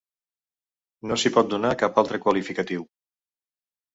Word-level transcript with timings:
No 1.09 1.17
s’hi 1.23 1.31
pot 1.35 1.51
donar 1.51 1.73
cap 1.83 2.01
altre 2.03 2.19
qualificatiu. 2.25 2.87